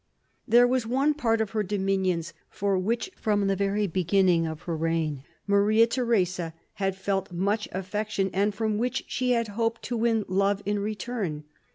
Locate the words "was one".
0.65-1.13